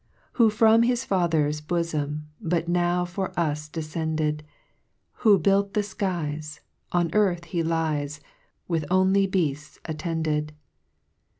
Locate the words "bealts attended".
9.27-10.53